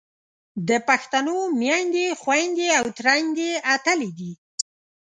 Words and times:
د 0.67 0.69
پښتنو 0.87 1.37
میندې، 1.59 2.07
خویندې 2.21 2.67
او 2.79 2.85
ترېیندې 2.97 3.51
اتلې 3.75 4.09
دي. 4.19 4.31